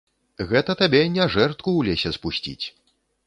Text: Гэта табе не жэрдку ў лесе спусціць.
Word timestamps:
Гэта 0.51 0.75
табе 0.79 1.01
не 1.17 1.27
жэрдку 1.35 1.63
ў 1.75 1.81
лесе 1.91 2.09
спусціць. 2.17 2.65